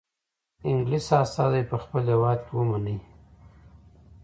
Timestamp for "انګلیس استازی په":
0.69-1.75